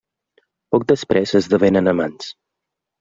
[0.75, 2.33] Poc després esdevenen amants.